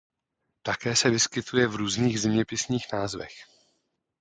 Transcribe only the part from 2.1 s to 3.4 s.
zeměpisných názvech.